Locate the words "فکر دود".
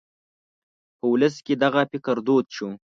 1.91-2.45